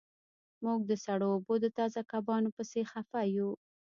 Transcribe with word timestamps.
موږ 0.63 0.79
د 0.89 0.91
سړو 1.05 1.27
اوبو 1.35 1.53
د 1.63 1.65
تازه 1.77 2.01
کبانو 2.11 2.49
پسې 2.57 2.81
خفه 2.91 3.21
یو 3.37 3.49